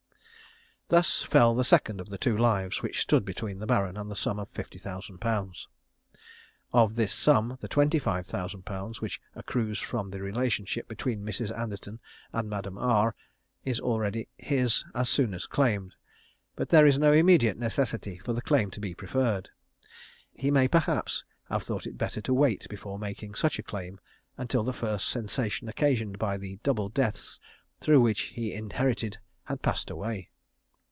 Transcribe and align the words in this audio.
_Thus 0.93 1.23
fell 1.23 1.55
the 1.55 1.63
second 1.63 2.01
of 2.01 2.09
the 2.09 2.17
two 2.17 2.35
lives 2.37 2.81
which 2.81 2.99
stood 2.99 3.23
between 3.23 3.59
the 3.59 3.65
Baron 3.65 3.95
and 3.95 4.11
the 4.11 4.13
full 4.13 4.23
sum 4.33 4.39
of 4.41 4.51
50,000_l_. 4.51 5.67
Of 6.73 6.95
this 6.95 7.13
sum 7.13 7.57
the 7.61 7.69
25,000_l_. 7.69 8.99
which 8.99 9.21
accrues 9.33 9.79
from 9.79 10.09
the 10.11 10.19
relationship 10.19 10.89
between 10.89 11.23
Mrs. 11.23 11.57
Anderton 11.57 12.01
and 12.33 12.49
Madame 12.49 12.77
R 12.77 13.15
is 13.63 13.79
already 13.79 14.27
his 14.37 14.83
as 14.93 15.07
soon 15.07 15.33
as 15.33 15.47
claimed, 15.47 15.95
but 16.57 16.67
there 16.67 16.85
is 16.85 16.99
no 16.99 17.13
immediate 17.13 17.55
necessity 17.57 18.17
for 18.17 18.33
the 18.33 18.41
claim 18.41 18.69
to 18.71 18.81
be 18.81 18.93
preferred. 18.93 19.47
He 20.33 20.51
may 20.51 20.67
perhaps 20.67 21.23
have 21.47 21.63
thought 21.63 21.87
it 21.87 21.97
better 21.97 22.19
to 22.19 22.33
wait 22.33 22.67
before 22.69 22.99
making 22.99 23.35
such 23.35 23.57
a 23.57 23.63
claim 23.63 24.01
until 24.37 24.63
the 24.65 24.73
first 24.73 25.07
sensation 25.07 25.69
occasioned 25.69 26.19
by 26.19 26.35
the 26.37 26.59
double 26.63 26.89
deaths 26.89 27.39
through 27.79 28.01
which 28.01 28.23
he 28.35 28.53
inherited 28.53 29.19
had 29.45 29.61
passed 29.61 29.89
away. 29.89 30.27